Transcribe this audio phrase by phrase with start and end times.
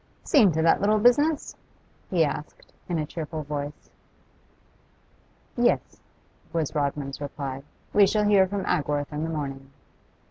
[0.23, 1.55] 'Seen to that little business?'
[2.09, 3.91] he asked, in a cheerful voice.
[5.55, 6.01] 'Yes,'
[6.51, 7.61] was Rodman's reply.
[7.93, 9.69] 'We shall hear from Agworth in the morning.